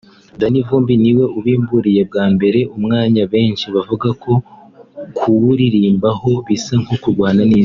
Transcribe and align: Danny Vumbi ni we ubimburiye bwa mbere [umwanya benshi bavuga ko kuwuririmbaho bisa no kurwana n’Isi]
Danny 0.39 0.59
Vumbi 0.67 0.93
ni 1.03 1.11
we 1.17 1.25
ubimburiye 1.37 2.01
bwa 2.09 2.25
mbere 2.35 2.59
[umwanya 2.75 3.23
benshi 3.33 3.65
bavuga 3.75 4.07
ko 4.23 4.31
kuwuririmbaho 5.17 6.29
bisa 6.47 6.73
no 6.87 6.95
kurwana 7.03 7.41
n’Isi] 7.45 7.59